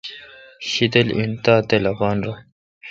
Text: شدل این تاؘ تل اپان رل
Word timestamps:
شدل 0.71 1.07
این 1.17 1.31
تاؘ 1.43 1.59
تل 1.69 1.83
اپان 1.91 2.17
رل 2.25 2.35